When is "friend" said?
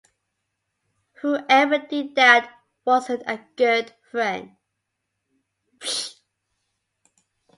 4.09-4.55